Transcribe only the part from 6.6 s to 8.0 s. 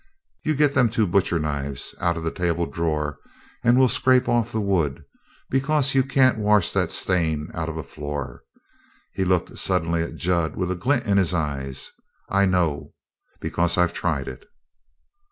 that stain out'n a